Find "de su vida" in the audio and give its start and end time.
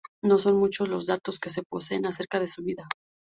2.39-2.87